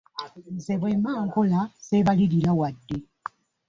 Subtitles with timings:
[0.55, 2.97] Nze bwe mba nkola sseebalirira wadde.